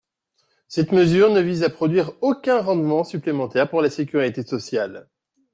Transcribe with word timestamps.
Cette 0.67 0.93
mesure 0.93 1.29
ne 1.31 1.41
vise 1.41 1.61
à 1.61 1.69
produire 1.69 2.13
aucun 2.21 2.59
rendement 2.63 3.03
supplémentaire 3.03 3.69
pour 3.69 3.83
la 3.83 3.91
Sécurité 3.91 4.41
sociale. 4.41 5.07